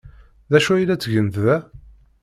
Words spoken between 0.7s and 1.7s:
ay la ttgent da?